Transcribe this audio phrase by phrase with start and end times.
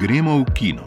[0.00, 0.82] Gremo v kino.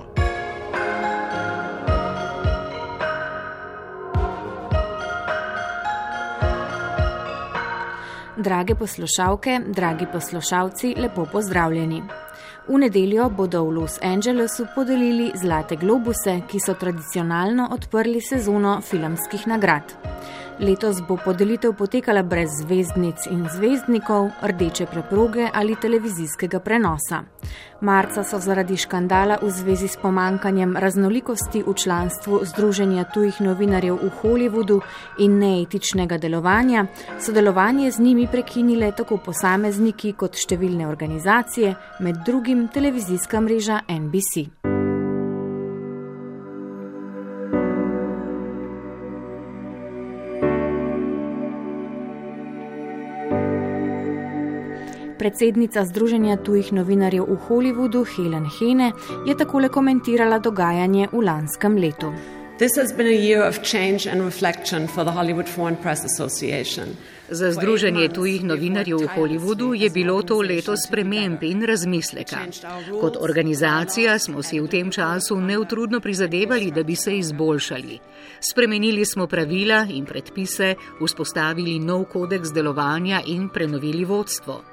[8.37, 12.01] Drage poslušalke, dragi poslušalci, lepo pozdravljeni.
[12.67, 19.45] V nedeljo bodo v Los Angelesu podelili zlate globuse, ki so tradicionalno odprli sezono filmskih
[19.47, 19.93] nagrad.
[20.59, 27.23] Letos bo podelitev potekala brez zvezdnic in zvezdnikov, rdeče preproge ali televizijskega prenosa.
[27.81, 34.11] Marca so zaradi škandala v zvezi s pomankanjem raznolikosti v članstvu Združenja tujih novinarjev v
[34.21, 34.79] Hollywoodu
[35.19, 36.85] in neetičnega delovanja
[37.19, 44.82] sodelovanje z njimi prekinile tako posamezniki kot številne organizacije, med drugim televizijska mreža NBC.
[55.23, 58.89] Predsednica Združenja tujih novinarjev v Hollywoodu Helen Hene
[59.23, 62.09] je takole komentirala dogajanje v lanskem letu.
[67.29, 72.43] Za Združenje tujih novinarjev v Hollywoodu je bilo to leto sprememb in razmisleka.
[72.99, 77.99] Kot organizacija smo si v tem času neutrudno prizadevali, da bi se izboljšali.
[78.51, 84.72] Spremenili smo pravila in predpise, vzpostavili nov kodeks delovanja in prenovili vodstvo.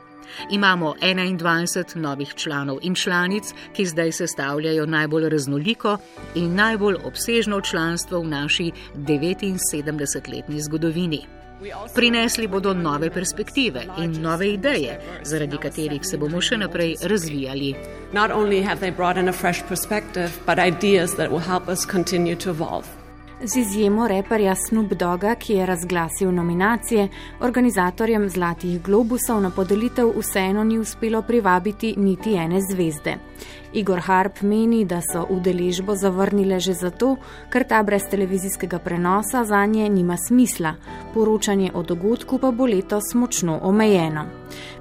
[0.50, 5.98] Imamo 21 novih članov in članic, ki zdaj sestavljajo najbolj raznoliko
[6.34, 11.26] in najbolj obsežno članstvo v naši 79-letni zgodovini.
[11.94, 17.74] Prinesli bodo nove perspektive in nove ideje, zaradi katerih se bomo še naprej razvijali.
[18.12, 21.84] Not only have they brought in a fresh perspective, but ideas that will help us
[21.86, 22.99] continue to evolve.
[23.42, 27.08] Z izjemo reperja Snoop Doga, ki je razglasil nominacije,
[27.40, 33.16] organizatorjem Zlatih globusov na podelitev vseeno ni uspelo privabiti niti ene zvezde.
[33.72, 37.16] Igor Harp meni, da so udeležbo zavrnile že zato,
[37.52, 40.74] ker ta brez televizijskega prenosa za nje nima smisla,
[41.14, 44.24] poročanje o dogodku pa bo letos močno omejeno.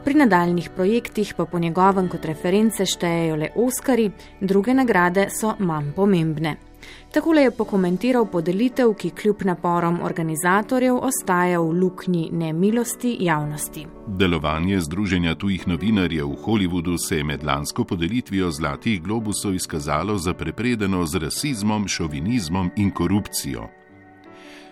[0.04, 4.12] Pri nadaljnih projektih pa po njegovem kot reference štejejo le Oskari,
[4.42, 6.69] druge nagrade so manj pomembne.
[7.12, 13.86] Takole je pokomentiral podelitev, ki kljub naporom organizatorjev ostaja v luknji nemilosti javnosti.
[14.08, 20.34] Delovanje Združenja tujih novinarjev v Hollywoodu se je med lansko podelitvijo Zlatih globusov izkazalo za
[20.34, 23.68] prepredeno z rasizmom, šovinizmom in korupcijo.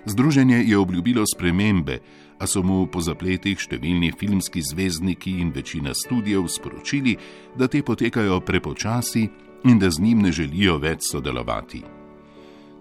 [0.05, 1.99] Združenje je obljubilo spremembe,
[2.39, 7.17] a so mu po zapletih številni filmski zvezdniki in večina studijev sporočili,
[7.57, 9.29] da te potekajo prepočasi
[9.65, 11.96] in da z njim ne želijo več sodelovati.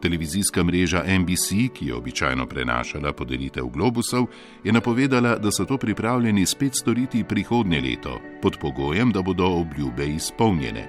[0.03, 4.27] Televizijska mreža NBC, ki je običajno prenašala podelitev globusov,
[4.65, 10.07] je napovedala, da so to pripravljeni spet storiti prihodnje leto, pod pogojem, da bodo obljube
[10.07, 10.89] izpolnjene.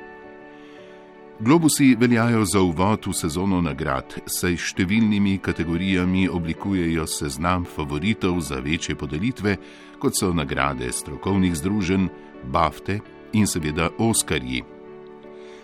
[1.39, 8.95] Globusi veljajo za uvod v sezono nagrad, saj številnimi kategorijami oblikujejo seznam favoritov za večje
[8.97, 9.53] podelitve,
[10.01, 12.09] kot so nagrade strokovnih združenj,
[12.49, 12.99] bafte
[13.37, 14.63] in seveda Oskarji.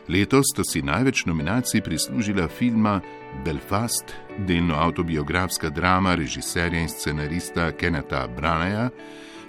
[0.08, 3.00] Letos sta si največ nominacij prislužila filma
[3.46, 8.90] Belfast, delno autobiografska drama režiserja in scenarista Keneta Branaya,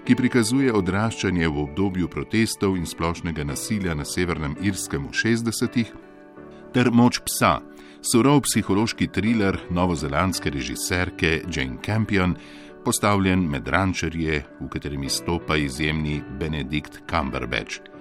[0.05, 5.95] ki prikazuje odraščanje v obdobju protestov in splošnega nasilja na Severnem Irskem v 60-ih,
[6.75, 7.61] ter Moč psa,
[8.05, 12.37] surov psihološki thriller novozelandske režiserke Jane Campion,
[12.85, 17.94] postavljen med rančerje, v katerem izstopa izjemni Benedikt Cumberbatch.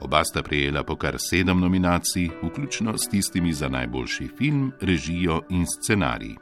[0.00, 5.66] Oba sta prejela po kar sedem nominacij, vključno s tistimi za najboljši film, režijo in
[5.66, 6.34] scenarij.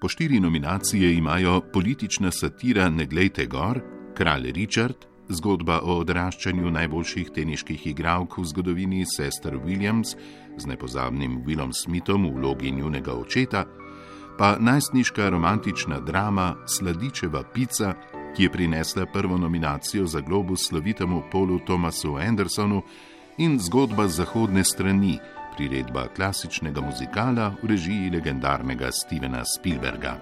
[0.00, 3.80] Po štiri nominacije imajo politična satira Ne glejte gor,
[4.14, 4.96] Kralj Richard,
[5.28, 10.16] zgodba o odraščanju najboljših teniških igralk v zgodovini Sester Williams
[10.56, 13.64] z nepozabnim Willom Smithom v vlogi njunega očeta,
[14.38, 17.94] pa najstniška romantična drama Sladičeva pica
[18.36, 22.82] ki je prinesla prvo nominacijo za globus slovitemu Polu Thomasu Andersonu
[23.38, 25.18] in zgodba zahodne strani,
[25.56, 30.18] priredba klasičnega muzikala v režiji legendarnega Stevena Spielberga.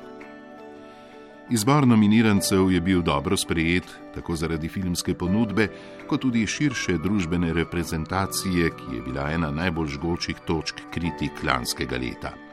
[1.50, 3.84] Izbor nominirancev je bil dobro sprejet,
[4.14, 5.68] tako zaradi filmske ponudbe,
[6.06, 12.49] kot tudi širše družbene reprezentacije, ki je bila ena najbolj žgočih točk kritik lanskega leta.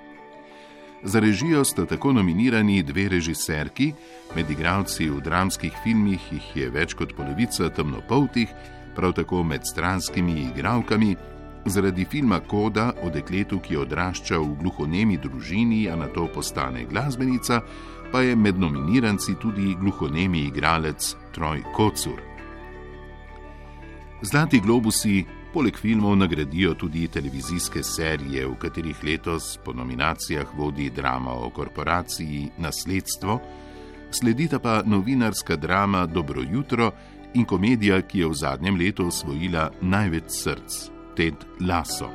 [1.03, 3.93] Za režijo sta tako nominirani dve režiserki,
[4.35, 8.49] med igralci v dramskih filmih jih je več kot polovica temnopoltih,
[8.95, 11.15] prav tako med stranskimi igralkami.
[11.65, 17.61] Zaradi filma Koda o dekletu, ki odrašča v gluhonemi družini, a na to postane glasbenica,
[18.11, 22.21] pa je med nominiranci tudi gluhonemi igralec Troj Kocur.
[24.21, 31.31] Zlati globusi Poleg filmov nagradijo tudi televizijske serije, v katerih letos po nominacijah vodi drama
[31.31, 33.39] o korporaciji Nasledstvo,
[34.11, 36.91] sledita pa novinarska drama Dobro jutro
[37.33, 42.09] in komedija, ki je v zadnjem letu osvojila največ src, Ted Lasso.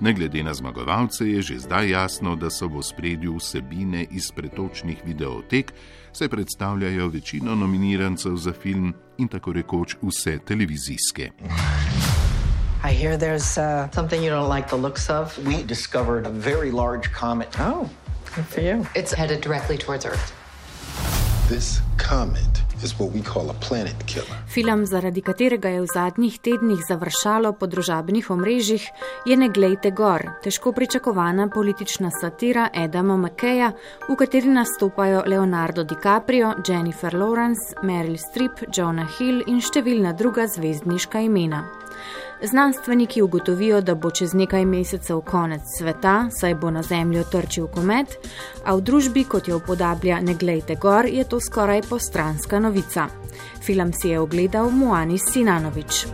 [0.00, 5.02] Ne glede na zmagovalce, je že zdaj jasno, da so v spredju vsebine iz pretočnih
[5.06, 5.72] videotek,
[6.12, 11.30] saj predstavljajo večino nominirancev za film in tako rekoč vse televizijske.
[12.84, 15.38] I hear there's uh, something you don't like the looks of.
[15.46, 17.54] We discovered a very large comet.
[17.60, 17.88] Oh,
[18.34, 18.86] good for you.
[18.96, 20.34] It's headed directly towards Earth.
[21.48, 22.62] This comet
[24.48, 28.82] Film, zaradi katerega je v zadnjih tednih završalo po družabnih omrežjih,
[29.26, 33.72] je Ne glejte gor, težko pričakovana politična satira Edama McKeja,
[34.08, 41.22] v kateri nastopajo Leonardo DiCaprio, Jennifer Lawrence, Meryl Streep, Jonah Hill in številna druga zvezdniška
[41.22, 41.62] imena.
[42.44, 48.18] Znanstveniki ugotovijo, da bo čez nekaj mesecev konec sveta, saj bo na Zemljo trčil komet,
[48.64, 53.06] a v družbi, kot jo upodablja Ne glejte gor, je to skoraj postranska novica.
[53.62, 56.06] Film si je ogledal Moani Sinanovič.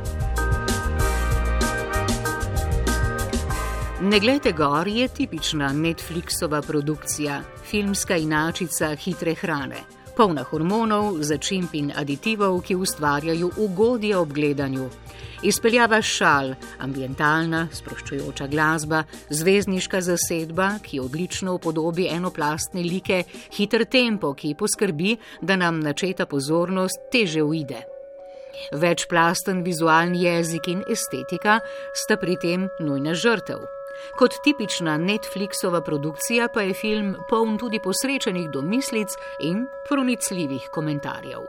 [4.01, 9.81] Ne glejte gor je tipična Netflixova produkcija, filmska inačica hitre hrane,
[10.19, 14.91] polna hormonov, začimb in aditivov, ki ustvarjajo ugodje ob gledanju
[15.43, 23.23] izpeljava šal, ambientalna, sproščujoča glasba, zvezdniška zasedba, ki odlično upodobi enoplastne like,
[23.57, 27.85] hiter tempo, ki poskrbi, da nam načeta pozornost teže uide.
[28.75, 31.61] Večplasten vizualni jezik in estetika
[31.95, 33.78] sta pri tem nujna žrtev.
[34.19, 39.09] Kot tipična Netflixova produkcija pa je film poln tudi posrečenih domislic
[39.41, 41.41] in pronicljivih komentarjev.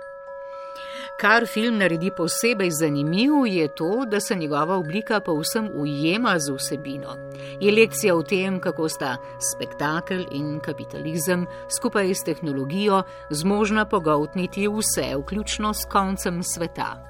[1.19, 7.15] Kar film naredi posebej zanimiv, je to, da se njegova oblika povsem ujema z vsebino.
[7.59, 9.17] Je lekcija o tem, kako sta
[9.51, 17.03] spektakel in kapitalizem skupaj s tehnologijo zmožna pogotniti vse, vključno s koncem sveta.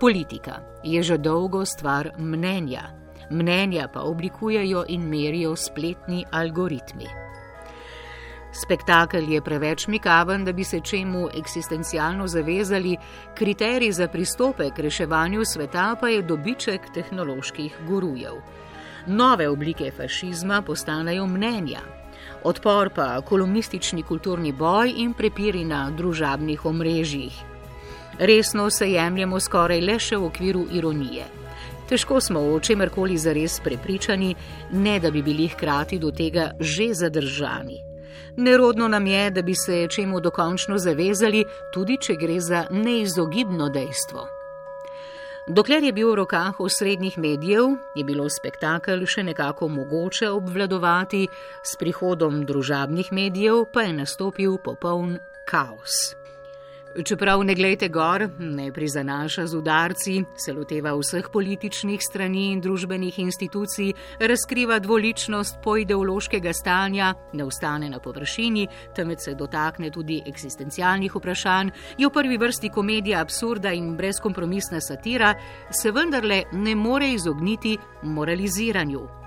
[0.00, 7.06] Politika je že dolgo stvar mnenja, mnenja pa oblikujejo in merijo spletni algoritmi.
[8.56, 12.96] Spektakel je preveč mikaven, da bi se čemu eksistencialno zavezali,
[13.34, 18.40] kriterij za pristope k reševanju sveta pa je dobiček tehnoloških gurujev.
[19.06, 21.80] Nove oblike fašizma postanejo mnenja,
[22.44, 27.34] odpor pa kolumnistični kulturni boj in prepiri na družabnih omrežjih.
[28.18, 31.45] Resno se jemljemo skoraj le še v okviru ironije.
[31.88, 34.34] Težko smo o čemerkoli zares prepričani,
[34.72, 37.82] ne da bi bili hkrati do tega že zadržani.
[38.36, 44.26] Nerodno nam je, da bi se čemu dokončno zavezali, tudi če gre za neizogibno dejstvo.
[45.48, 51.28] Dokler je bil v rokah osrednjih medijev, je bilo spektakel še nekako mogoče obvladovati,
[51.62, 56.16] s prihodom družabnih medijev pa je nastopil popoln kaos.
[57.04, 63.18] Čeprav ne gledajte gor, ne prizanaša z udarci, se loteva vseh političnih strani in družbenih
[63.18, 71.74] institucij, razkriva dvoličnost poideološkega stanja, ne ostane na površini, temveč se dotakne tudi eksistencialnih vprašanj,
[71.98, 75.34] je v prvi vrsti komedija absurda in brezkompromisna satira,
[75.70, 79.25] se vendarle ne more izogniti moraliziranju.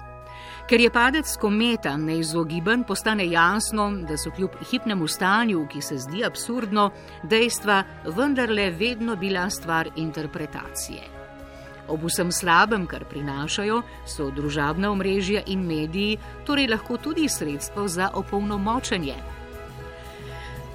[0.69, 6.21] Ker je padec kometa neizogiben, postane jasno, da so kljub hipnemu stanju, ki se zdi
[6.25, 6.91] absurdno,
[7.23, 11.01] dejstva vendarle vedno bila stvar interpretacije.
[11.88, 18.11] Ob vsem slabem, kar prinašajo, so družabna omrežja in mediji torej lahko tudi sredstvo za
[18.13, 19.15] opolnomočenje.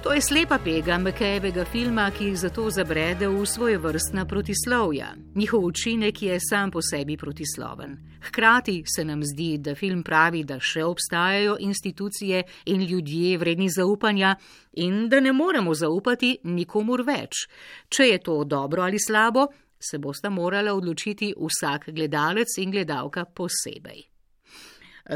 [0.05, 5.07] To je slepa pega Mekejevega filma, ki jih zato zabrede v svoje vrstna protislovja.
[5.35, 7.97] Njihov učinek je sam po sebi protisloven.
[8.21, 14.35] Hkrati se nam zdi, da film pravi, da še obstajajo institucije in ljudje vredni zaupanja
[14.73, 17.47] in da ne moremo zaupati nikomur več.
[17.89, 19.47] Če je to dobro ali slabo,
[19.79, 24.14] se bosta morala odločiti vsak gledalec in gledalka posebej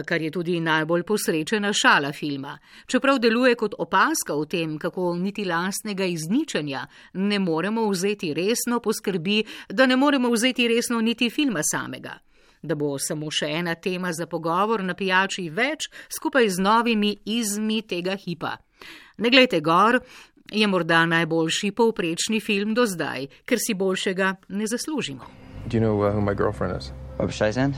[0.06, 2.58] kar je tudi najbolj posrečena šala filma.
[2.86, 9.44] Čeprav deluje kot opaska o tem, kako niti lastnega izničenja ne moremo vzeti resno, poskrbi,
[9.70, 12.18] da ne moremo vzeti resno niti filma samega.
[12.62, 17.82] Da bo samo še ena tema za pogovor na pijači več, skupaj z novimi izmi
[17.82, 18.58] tega hipa.
[19.18, 20.00] Ne glejte gor,
[20.52, 25.26] je morda najboljši povprečni film do zdaj, ker si boljšega ne zaslužimo.
[25.68, 26.92] Do you know uh, who my girlfriend is?
[27.18, 27.76] Barbara Streisand?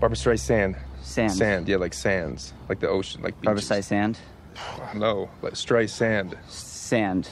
[0.00, 0.91] Barbara Streisand.
[1.12, 1.32] Sand.
[1.32, 4.18] Sand, yeah, like sands, like the ocean, like Barbara sand.
[4.94, 6.36] No, like stray sand.
[6.48, 7.28] sand.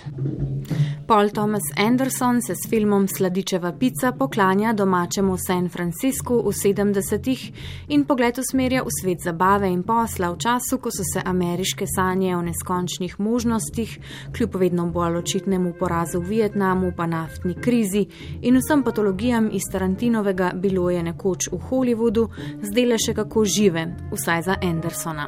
[1.10, 7.52] Paul Thomas Anderson se s filmom Sladičeva pica poklanja domačemu San Franciscu v 70-ih
[7.88, 12.36] in pogled usmerja v svet zabave in posla v času, ko so se ameriške sanje
[12.36, 13.98] o neskončnih možnostih,
[14.36, 18.06] kljub vedno bolj očitnemu porazu v Vietnamu, pa naftni krizi
[18.42, 22.28] in vsem patologijam iz Tarantinovega bilo je nekoč v Hollywoodu,
[22.62, 25.26] zdele še kako žive, vsaj za Andersona.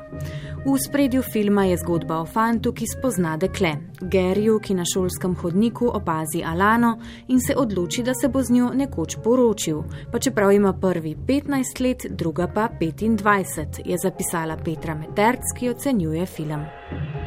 [0.62, 5.71] V spredju filma je zgodba o fantu, ki spozna dekle, Gerju, ki na šolskem hodniku
[5.80, 6.98] opazi Alano
[7.28, 11.80] in se odloči, da se bo z njo nekoč poročil, pa čeprav ima prvi 15
[11.80, 17.21] let, druga pa 25, je zapisala Petra Meterc, ki ocenjuje film.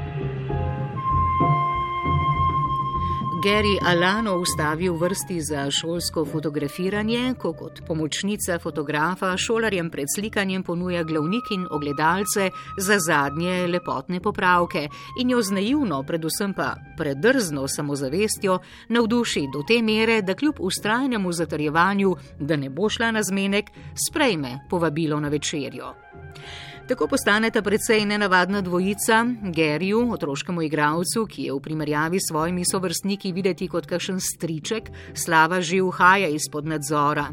[3.46, 10.64] Gary Alano ustavi v vrsti za šolsko fotografiranje, ko kot pomočnica fotografa šolarjem pred slikanjem
[10.64, 12.50] ponuja glavnik in ogledalce
[12.80, 14.88] za zadnje lepotne popravke
[15.22, 18.58] in jo z naivno, predvsem pa predrzno samozavestjo
[18.90, 23.70] navduši do te mere, da kljub ustrajnemu zatrjevanju, da ne bo šla na zmenek,
[24.10, 25.94] sprejme povabilo na večerjo.
[26.88, 33.32] Tako postaneta precej nenavadna dvojica, Gerju, otroškemu igralcu, ki je v primerjavi s svojimi sovrstniki
[33.34, 37.25] videti kot kakšen striček, slava že uhaja izpod nadzora.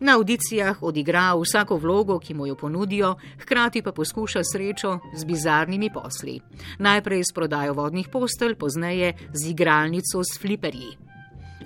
[0.00, 5.92] Na audicijah odigra vsako vlogo, ki mu jo ponudijo, hkrati pa poskuša srečo z bizarnimi
[5.92, 6.40] posli.
[6.78, 11.13] Najprej s prodajo vodnih postelj, pozneje z igralnico s fliperji.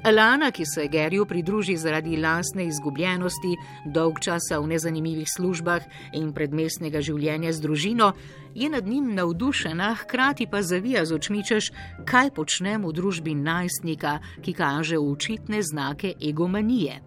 [0.03, 5.83] Alana, ki se Gerju pridruži zaradi lastne izgubljenosti, dolg časa v nezanimivih službah
[6.15, 8.13] in predmestnega življenja z družino,
[8.55, 11.73] je nad njim navdušena, hkrati pa zavija z očmi, češ,
[12.07, 17.03] kaj počnem v družbi najstnika, ki kaže očitne znake egomanije.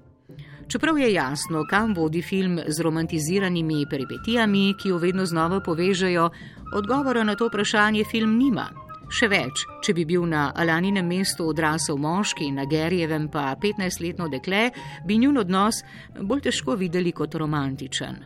[0.67, 6.29] Čeprav je jasno, kam vodi film z romantiziranimi peripetijami, ki jo vedno znova povežejo,
[6.75, 8.90] odgovora na to vprašanje film nima.
[9.11, 14.29] Še več, če bi bil na Alaninem mestu odrasel moški in na Gerjevem pa 15-letno
[14.31, 14.69] dekle,
[15.03, 15.81] bi njun odnos
[16.15, 18.21] bolj težko videli kot romantičen.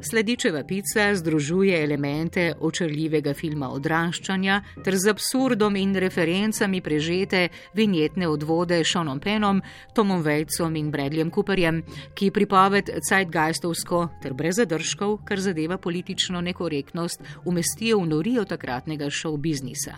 [0.00, 8.82] Sledičeva pica združuje elemente očrljivega filma odraščanja ter z absurdom in referencami prežete vinjetne odvode
[8.84, 9.62] Seanom Penom,
[9.94, 11.80] Tomom Vejcom in Bradleyem Cooperjem,
[12.14, 19.38] ki pripoved Zeitgeistovsko ter brez zadržkov, kar zadeva politično nekorektnost, umestijo v norijo takratnega šov
[19.40, 19.96] biznisa.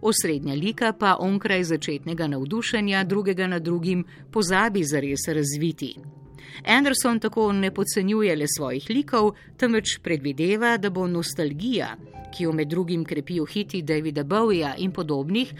[0.00, 6.17] Osrednja lika pa onkraj začetnega navdušenja drugega nad drugim pozabi zares razviti.
[6.66, 11.94] Anderson tako ne podcenjuje le svojih likov, temveč predvideva, da bo nostalgija,
[12.34, 15.54] ki jo med drugim krepijo hiti Davida Bowieja in podobnih,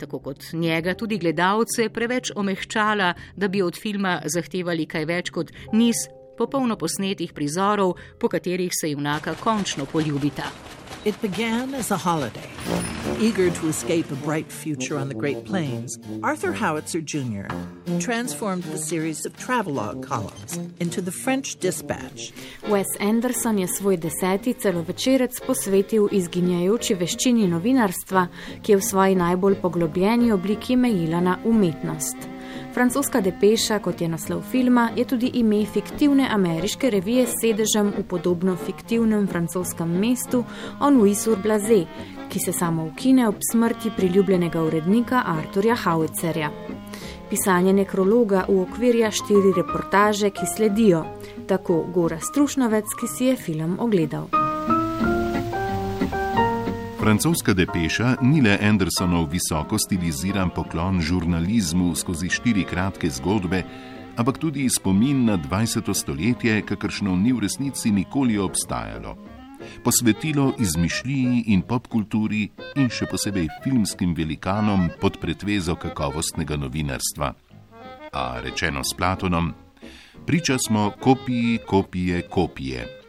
[0.00, 5.52] tako kot njega tudi gledalce, preveč omehčala, da bi od filma zahtevali kaj več kot
[5.72, 6.08] niz
[6.40, 10.79] popolno posnetih prizorov, po katerih se junaka končno poljubita.
[11.02, 12.50] It began as a holiday.
[13.18, 17.46] Eager to escape a bright future on the Great Plains, Arthur Howitzer Jr.
[18.00, 22.32] transformed the series of travelogue columns into the French Dispatch.
[22.68, 28.26] Wes Anderson je svoj deseti celovečerec posvetil izginjajoči veščini novinarstva,
[28.62, 32.29] ki je v svoji najbolj poglobljeni obliki mejila na umetnost.
[32.74, 38.04] Francoska depeša, kot je naslov filma, je tudi ime fiktivne ameriške revije s sedežem v
[38.08, 40.44] podobno fiktivnem francoskem mestu
[40.80, 41.84] Onuisur Blaze,
[42.30, 46.50] ki se samo ukine ob smrti priljubljenega urednika Arturja Howitzerja.
[47.30, 51.04] Pisanje nekrologa v okvirja štiri reportaže, ki sledijo,
[51.46, 54.39] tako Gora Strušnovec, ki si je film ogledal.
[57.10, 63.64] Francoska depeša ni le Andersonov visoko stiliziran poklon žurnalizmu skozi štiri kratke zgodbe,
[64.16, 65.90] ampak tudi spomin na 20.
[65.94, 69.16] stoletje, kakršno ni v resnici nikoli obstajalo.
[69.84, 72.44] Posvetilo izmišljiji in popkulturi
[72.76, 77.34] in še posebej filmskim velikanom pod pretvezo kakovostnega novinarstva.
[78.12, 79.50] A rečeno s Platonom,
[80.26, 82.99] priča smo kopiji, kopije, kopije.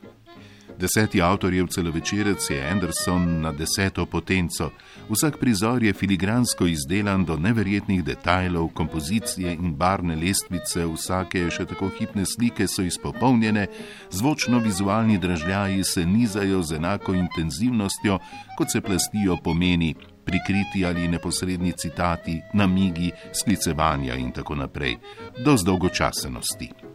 [0.81, 4.71] Deseti avtorjev celovečerec je Anderson na deseto potenco.
[5.09, 11.91] Vsak prizor je filigransko izdelan do neverjetnih detajlov, kompozicije in barne lestvice, vsake še tako
[11.99, 13.67] hitne slike so izpopolnjene,
[14.09, 18.17] zvočno-vizualni dražljaji se nizajo z enako intenzivnostjo,
[18.57, 19.93] kot se plastijo pomeni,
[20.25, 24.97] prikriti ali neposredni citati, namigi, sklicevanja in tako naprej,
[25.45, 26.90] do zdolgočasenosti.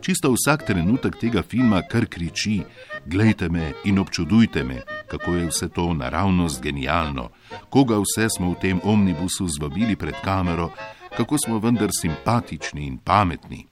[0.00, 2.62] Čisto vsak trenutek tega filma kar kriči:
[3.06, 7.28] Glejte me in občudujte me, kako je vse to naravnost genialno,
[7.70, 10.70] koga vse smo v tem omnibusu zvabili pred kamero,
[11.16, 13.66] kako smo vendar simpatični in pametni.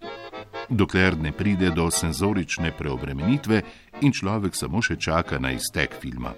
[0.68, 3.62] Dokler ne pride do senzorične preobremenitve
[4.00, 6.34] in človek samo še čaka na iztek filma.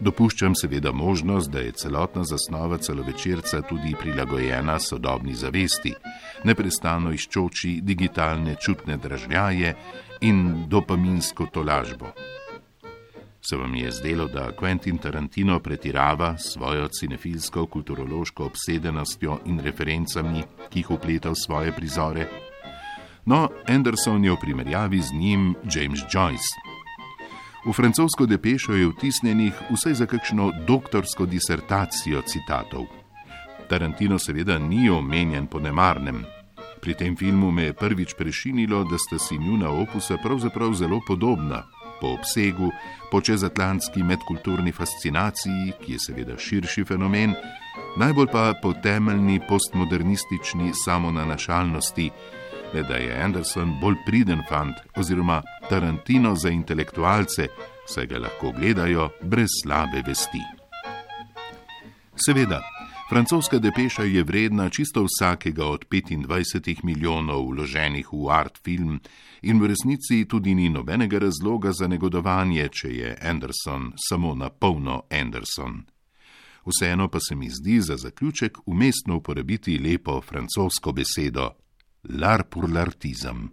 [0.00, 5.94] Dopuščam seveda možnost, da je celotna zasnova celovečerca tudi prilagojena sodobni zavesti,
[6.44, 9.74] neprestano iščoči digitalne čutne dražljaje
[10.20, 12.12] in dopaminsko tolažbo.
[13.44, 20.80] Se vam je zdelo, da Quentin Tarantino pretirava svojo cinefilsko kulturološko obsedenostjo in referencami, ki
[20.80, 22.28] jih upleta v svoje prizore?
[23.26, 26.73] No, Anderson je v primerjavi z njim James Joyce.
[27.64, 32.84] V francosko depešo je vtisnjenih vsaj za kakšno doktorsko disertacijo citatov.
[33.68, 36.24] Tarantino seveda ni omenjen po nemarnem.
[36.80, 41.62] Pri tem filmu me je prvič prešinilo, da sta si njuna opusa pravzaprav zelo podobna.
[42.00, 42.68] Po obsegu,
[43.10, 47.32] po čezatlantski medkulturni fascinaciji, ki je seveda širši fenomen,
[47.96, 52.10] najbolj pa po temeljni postmodernistični samonanašalnosti,
[52.74, 57.46] le da je Anderson bolj priden fant oziroma Tarantino za intelektualce,
[57.86, 60.42] saj ga lahko gledajo brez slabe vesti.
[62.26, 62.60] Seveda,
[63.10, 69.00] francoska depeša je vredna čisto vsakega od 25 milijonov vloženih v art film
[69.42, 75.02] in v resnici tudi ni nobenega razloga za negodovanje, če je Anderson samo na polno
[75.10, 75.82] Anderson.
[76.66, 81.50] Vseeno pa se mi zdi za zaključek umestno uporabiti lepo francosko besedo
[82.08, 83.50] l'art pour l'artisan.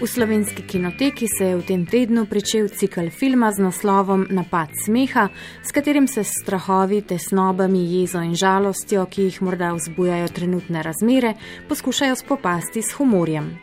[0.00, 5.28] V slovenski kinoteki se je v tem tednu pričel cikl filma z naslovom Napad smeha,
[5.62, 11.34] s katerim se s strahovi, tesnobami, jezo in žalostjo, ki jih morda vzbujajo trenutne razmere,
[11.68, 13.58] poskušajo spopasti s humorjem.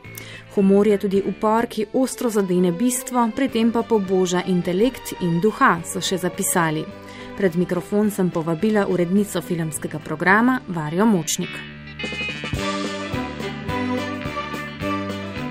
[0.56, 5.82] Humor je tudi upor, ki ostro zadene bistvo, pri tem pa poboža intelekt in duha,
[5.86, 6.86] so še zapisali.
[7.38, 11.53] Pred mikrofon sem povabila urednico filmskega programa Varjo Močnik.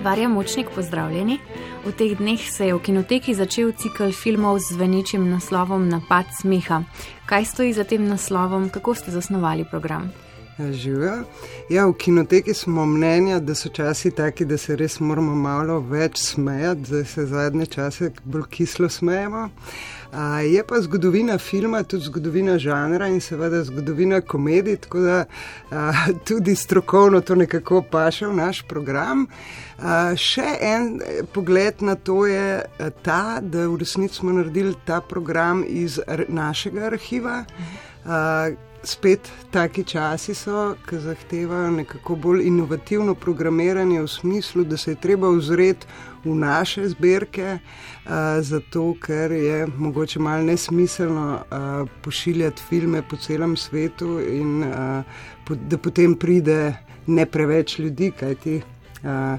[0.03, 1.39] Varja Močnik, pozdravljeni.
[1.87, 6.83] V teh dneh se je v kinoteki začel cikl filmov z zvenečim naslovom Napad smeha.
[7.27, 10.11] Kaj stoji za tem naslovom, kako ste zasnovali program?
[10.59, 11.25] Ja, živijo.
[11.69, 16.17] Ja, v kinoteki smo mnenja, da so časi taki, da se res moramo malo več
[16.31, 19.51] smejati, da se zadnje čase bolj kislo smejemo.
[20.49, 25.25] Je pa zgodovina filma, tudi zgodovina žanra in seveda zgodovina komedij, tako da
[25.71, 25.93] a,
[26.25, 29.27] tudi strokovno to nekako paše v naš program.
[29.79, 32.63] A, še en eh, pogled na to je
[33.03, 37.43] ta, da v resnici smo naredili ta program iz našega arhiva.
[38.07, 38.49] A,
[38.89, 45.01] spet taki časi so, ki zahtevajo nekako bolj inovativno programiranje v smislu, da se je
[45.01, 45.87] treba ozreti
[46.25, 53.57] v naše zbirke, uh, zato ker je mogoče malo nesmiselno uh, pošiljati filme po celem
[53.57, 55.05] svetu in uh,
[55.47, 56.75] po, da potem pride
[57.07, 58.63] ne preveč ljudi, kajti.
[59.03, 59.39] Uh,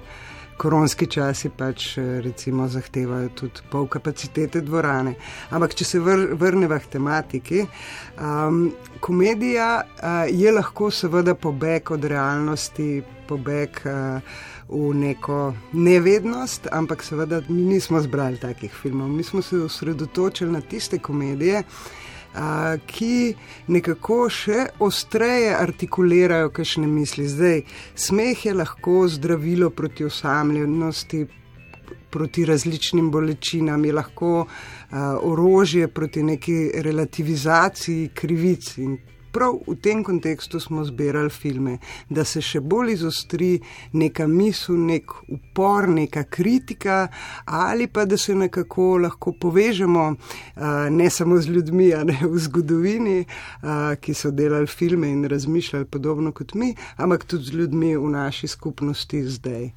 [0.57, 5.13] Koronski časi pač recimo zahtevajo tudi pol kapacitete dvorane.
[5.49, 7.63] Ampak, če se vr vrnemo k tematiki,
[8.17, 12.91] um, komedija uh, je lahko seveda pobeg od realnosti,
[13.27, 13.81] pobeg.
[13.85, 19.07] Uh, v neko nevednost, ampak seveda mi nismo zbrali takih filmov.
[19.07, 22.06] Mi smo se osredotočili na tiste komedije, a,
[22.85, 23.33] ki
[23.67, 27.27] nekako še ostreje artikulirajo kakšne misli.
[27.27, 27.61] Zdaj,
[27.95, 31.25] smeh je lahko zdravilo proti osamljenosti.
[32.09, 34.47] Proti različnim bolečinam je lahko uh,
[35.21, 38.97] orožje proti neki relativizaciji krivic in
[39.37, 41.77] prav v tem kontekstu smo zbirali filme,
[42.09, 43.49] da se še bolj izostri
[43.93, 47.07] neka misel, nek upor, neka kritika,
[47.45, 50.05] ali pa da se nekako lahko povežemo
[50.89, 53.17] ne samo z ljudmi, a ne v zgodovini,
[54.01, 58.47] ki so delali filme in razmišljali podobno kot mi, ampak tudi z ljudmi v naši
[58.47, 59.69] skupnosti zdaj.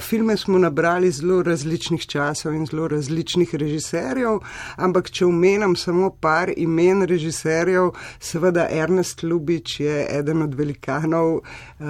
[0.00, 4.40] Filme smo nabrali zelo različnih časov in zelo različnih režiserjev,
[4.76, 8.68] ampak če omenjam samo par imen režiserjev, seveda.
[8.86, 11.40] Ernest Ljubič je eden od velikanov.
[11.78, 11.86] Uh,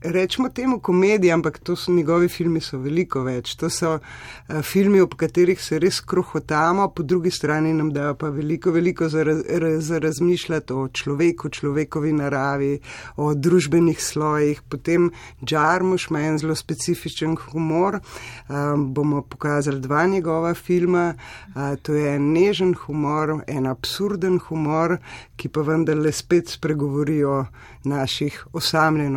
[0.00, 3.56] rečemo temu komedija, ampak to so njegovi filmi, so veliko več.
[3.58, 8.30] To so uh, filmi, ob katerih se res krohotamo, po drugi strani nam dajo pa
[8.30, 9.42] veliko, veliko za, raz,
[9.88, 12.78] za razmišljati o človeku, človekovi naravi,
[13.16, 14.62] o družbenih slojih.
[14.70, 15.10] Potem
[15.42, 17.98] Džarmuš ima en zelo specifičen humor.
[18.46, 21.14] Um, bomo pokazali dva njegova filma.
[21.48, 25.00] Uh, to je en nežen humor, en absurden humor,
[25.34, 27.44] ki pa vendarle spet spregovori o
[27.84, 28.44] naših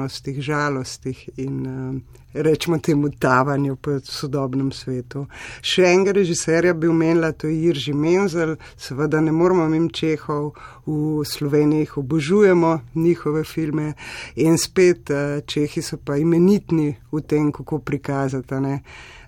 [0.08, 1.96] osamljenostih, žalostih in uh,
[2.34, 5.26] rečemo temu tavanju po sodobnem svetu.
[5.62, 10.54] Še enega režiserja bi omenila, to je Irži Menzel, seveda ne moramo mim Čehov,
[10.86, 13.94] v Sloveniji jih obožujemo, njihove filme
[14.36, 18.80] in spet eh, Čehi so pa imenitni v tem, kako prikazati ne,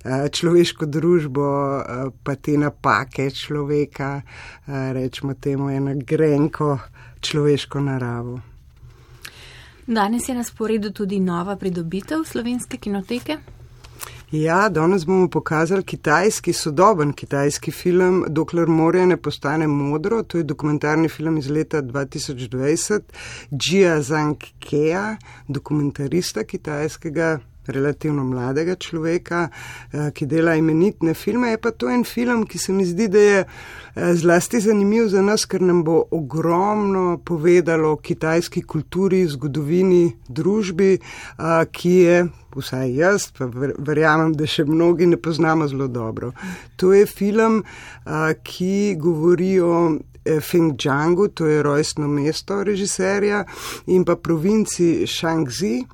[0.04, 1.48] eh, človeško družbo,
[1.80, 4.22] eh, pa te napake človeka,
[4.68, 6.78] rečemo temu ena grenko
[7.22, 8.49] človeško naravo.
[9.92, 13.38] Danes je na sporedu tudi nova pridobitev slovenske kinoteke.
[14.32, 20.24] Ja, danes bomo pokazali kitajski, sodoben kitajski film, dokler morje ne postane modro.
[20.24, 23.02] To je dokumentarni film iz leta 2020,
[23.52, 27.40] Jia Zhang Kea, dokumentarista kitajskega
[27.72, 29.50] relativno mladega človeka,
[29.94, 31.50] eh, ki dela imenitne filme.
[31.50, 35.22] Je pa to en film, ki se mi zdi, da je eh, zlasti zanimiv za
[35.22, 42.28] nas, ker nam bo ogromno povedalo o kitajski kulturi, zgodovini, družbi, eh, ki je.
[42.50, 43.46] Vsaj jaz, pa
[43.78, 46.32] verjamem, da še mnogi ne poznamo zelo dobro.
[46.82, 47.60] To je film,
[48.44, 50.00] ki govori o
[50.42, 53.44] Fengjiangu, to je rojstno mesto režiserja,
[53.86, 55.86] in pa provinci Shangzi,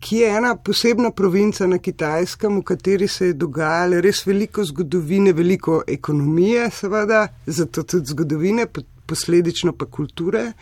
[0.00, 5.32] ki je ena posebna provinca na Kitajskem, v kateri se je dogajalo res veliko zgodovine,
[5.32, 8.66] veliko ekonomije, seveda, zato tudi zgodovine,
[9.06, 10.52] posledično pa kulture.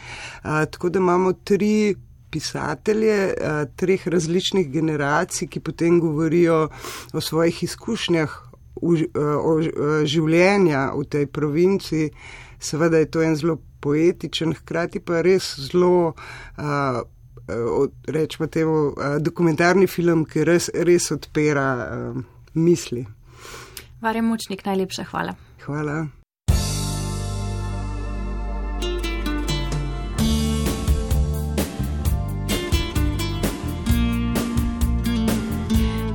[0.42, 1.94] A, tako da imamo tri
[2.30, 6.68] pisatelje a, treh različnih generacij, ki potem govorijo
[7.12, 8.38] o svojih izkušnjah
[8.82, 12.10] v, o, o življenja v tej provinci.
[12.60, 16.14] Seveda je to en zelo poetičen, hkrati pa res zelo.
[16.56, 17.02] A,
[18.06, 21.68] rečemo temu, dokumentarni film, ki res, res odpira
[22.54, 23.04] misli.
[24.04, 25.36] Varjem močnik, najlepša hvala.
[25.64, 26.23] Hvala.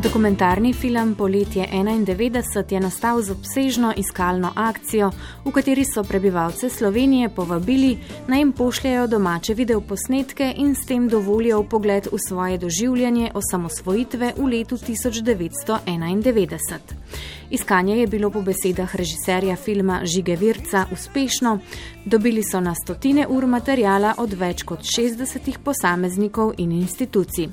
[0.10, 5.12] Dokumentarni film Poletje 91 je nastal z obsežno iskalno akcijo,
[5.46, 11.64] v kateri so prebivalce Slovenije povabili, naj jim pošljajo domače videoposnetke in s tem dovolijo
[11.64, 16.80] pogled v svoje doživljanje osamosvojitve v letu 1991.
[17.50, 21.60] Iskanje je bilo po besedah režiserja filma Žige Virca uspešno,
[22.06, 27.48] dobili so na stotine ur materijala od več kot 60 posameznikov in institucij.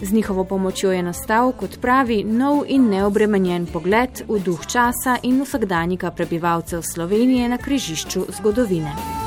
[0.00, 5.42] Z njihovo pomočjo je nastal, kot pravi, nov in neobremenjen pogled v duh časa in
[5.42, 9.21] vsakdanjika prebivalcev Slovenije na križišču zgodovine.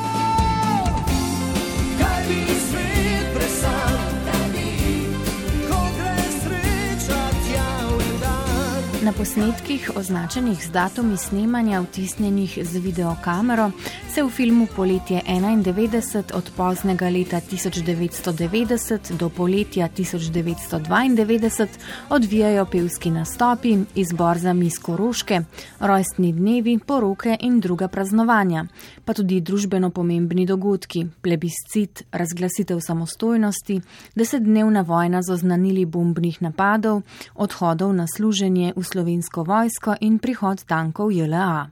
[9.25, 13.71] Posnetkih, označenih z datumi snemanja, vtisnjenih z videokamero,
[14.13, 21.67] se v filmu Poletje 91 od poznega leta 1990 do poletja 1992
[22.09, 25.41] odvijajo pevski nastopi, izbor za misko roške,
[25.79, 28.65] rojstni dnevi, poroke in druga praznovanja,
[29.05, 33.81] pa tudi družbeno pomembni dogodki, plebiscit, razglasitev samostojnosti,
[34.15, 37.01] desetdnevna vojna z oznanili bombnih napadov,
[37.35, 38.83] odhodov na služenje v
[39.15, 41.69] slovensko vojsko in prihod tankov JLA.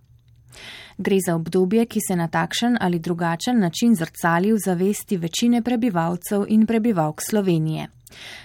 [0.97, 6.45] Gre za obdobje, ki se na takšen ali drugačen način zrcali v zavesti večine prebivalcev
[6.47, 7.87] in prebivalk Slovenije.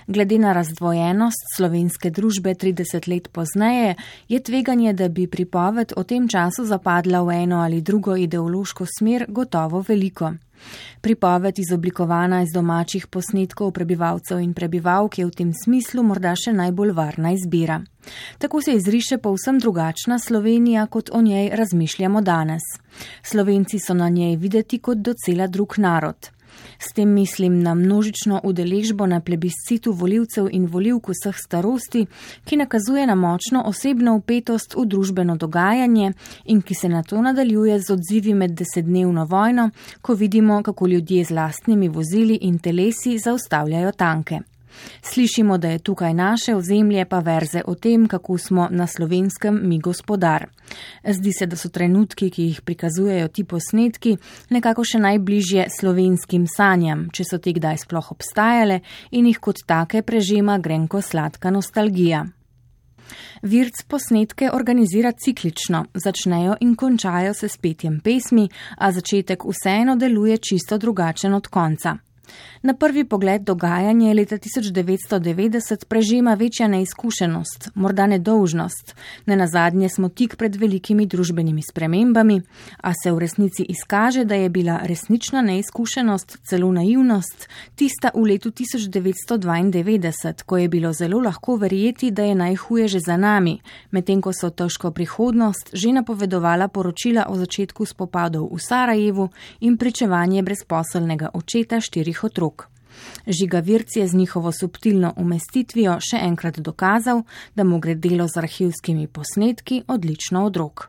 [0.06, 3.94] Glede na razdvojenost slovenske družbe 30 let pozneje,
[4.28, 9.26] je tveganje, da bi pripoved o tem času zapadla v eno ali drugo ideološko smer,
[9.28, 10.32] gotovo veliko.
[11.00, 16.92] Pripoved izoblikovana iz domačih posnetkov prebivalcev in prebivalk je v tem smislu morda še najbolj
[16.92, 17.80] varna izbira.
[18.38, 22.62] Tako se izriše povsem drugačna Slovenija, kot o njej razmišljamo danes.
[23.22, 26.37] Slovenci so na njej videti kot docela drug narod.
[26.78, 32.06] S tem mislim na množično udeležbo na plebiscitu voljivcev in voljivk vseh starosti,
[32.44, 36.12] ki nakazuje na močno osebno upetost v družbeno dogajanje
[36.44, 39.70] in ki se na to nadaljuje z odzivi med desetdnevno vojno,
[40.02, 44.40] ko vidimo, kako ljudje z lastnimi vozili in telesi zaustavljajo tanke.
[45.02, 49.78] Slišimo, da je tukaj naše ozemlje, pa verze o tem, kako smo na slovenskem mi
[49.78, 50.46] gospodar.
[51.04, 54.16] Zdi se, da so trenutki, ki jih prikazujejo ti posnetki,
[54.50, 60.02] nekako še najbližje slovenskim sanjam, če so ti kdaj sploh obstajale in jih kot take
[60.02, 62.26] prežema grenko sladka nostalgija.
[63.42, 70.38] Virc posnetke organizira ciklično, začnejo in končajo se s petjem pesmi, a začetek vseeno deluje
[70.38, 71.96] čisto drugačen od konca.
[72.62, 78.94] Na prvi pogled dogajanje leta 1990 prežema večja neizkušenost, morda nedolžnost.
[79.26, 82.42] Ne na zadnje smo tik pred velikimi družbenimi spremembami,
[82.82, 88.50] a se v resnici izkaže, da je bila resnična neizkušenost, celo naivnost, tista v letu
[88.50, 93.60] 1992, ko je bilo zelo lahko verjeti, da je najhuje že za nami,
[93.90, 99.28] medtem ko so težko prihodnost že napovedovala poročila o začetku spopadov v Sarajevu
[99.60, 102.68] in pričevanje brezposelnega očeta štirih otrok.
[103.26, 107.22] Žiga Virc je z njihovo subtilno umestitvijo še enkrat dokazal,
[107.54, 110.88] da mu gre delo z arhivskimi posnetki odlično od rok.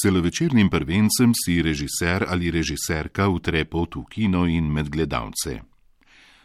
[0.00, 5.60] Celovečernim prvencem si režiser ali režiserka utre pot v kino in med gledalce.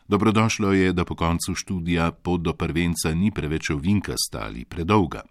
[0.08, 5.24] Dobrodošlo je, da po koncu študija pot do prvenca ni preveč ovinkasta ali predolga.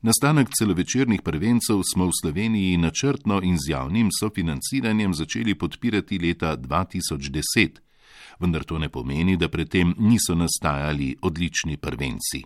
[0.00, 7.84] Nastanek celovečernih prvencev smo v Sloveniji načrtno in z javnim sofinanciranjem začeli podpirati leta 2010,
[8.40, 12.40] vendar to ne pomeni, da predtem niso nastajali odlični prvenci.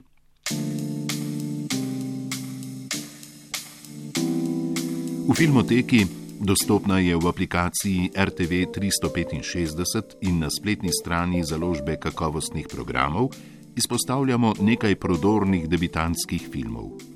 [5.29, 6.07] V filmoteki
[6.41, 13.31] Dostopna je v aplikaciji RTV 365 in na spletni strani založbe kakovostnih programov
[13.77, 17.15] izpostavljamo nekaj prodornih debitantskih filmov.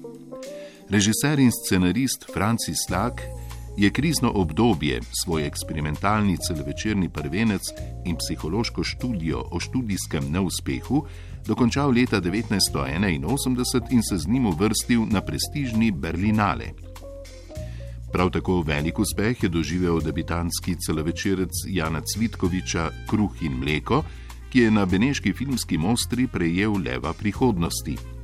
[0.90, 3.22] Režiser in scenarist Francis Lak
[3.76, 7.62] je krizno obdobje, svoj eksperimentalni celovečerni prvenec
[8.04, 11.04] in psihološko študijo o študijskem neuspehu
[11.46, 16.72] dokončal leta 1981 in se z njim uvrstil na prestižni Berlinale.
[18.12, 24.02] Prav tako velik uspeh je doživel debitanski celovečerec Jana Cvitkoviča Kruh in mleko,
[24.50, 28.17] ki je na Beneški filmski mostri prejel leva prihodnosti.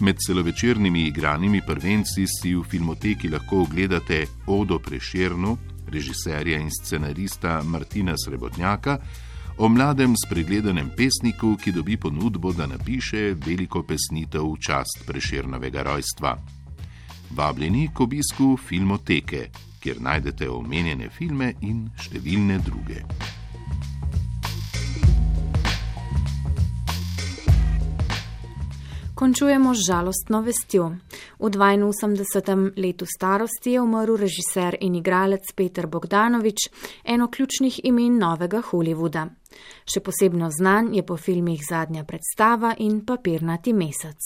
[0.00, 5.56] Med celovečernimi igranimi prvenci si v filmoteki lahko ogledate Odo Prešernu,
[5.88, 8.98] režiserja in scenarista Martina Srebotnjaka,
[9.58, 16.36] o mladem spregledanem pesniku, ki dobi ponudbo, da napiše veliko pesnitev v čast Prešernovega rojstva.
[17.30, 19.48] Vabljeni k obisku filmoteke,
[19.80, 23.00] kjer najdete omenjene filme in številne druge.
[29.16, 30.92] Končujemo z žalostno vestjo.
[31.40, 32.76] V 82.
[32.76, 36.68] letu starosti je umrl režiser in igralec Peter Bogdanovič,
[37.04, 39.24] eno ključnih imen novega Hollywooda.
[39.88, 44.20] Še posebno znan je po filmih Zadnja predstava in Papirnati mesec.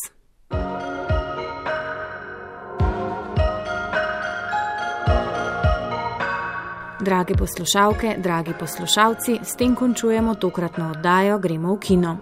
[7.00, 12.18] Drage poslušalke, dragi poslušalci, s tem končujemo tokratno oddajo Gremo v kino.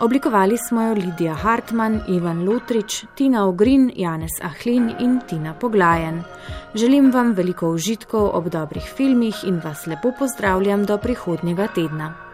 [0.00, 6.22] Oblikovali smo jo Lidija Hartmann, Ivan Lutrič, Tina Ogrin, Janez Ahlin in Tina Poglajen.
[6.74, 12.31] Želim vam veliko užitkov ob dobrih filmih in vas lepo pozdravljam do prihodnjega tedna.